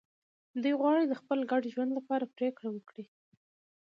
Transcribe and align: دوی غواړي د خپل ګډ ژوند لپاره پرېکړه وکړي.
دوی 0.61 0.73
غواړي 0.79 1.03
د 1.07 1.13
خپل 1.21 1.39
ګډ 1.51 1.61
ژوند 1.73 1.91
لپاره 1.97 2.31
پرېکړه 2.35 2.69
وکړي. 2.71 3.05